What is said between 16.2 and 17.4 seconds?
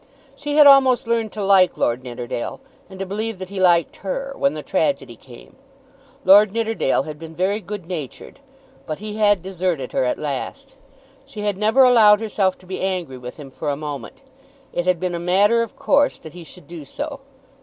he should do so.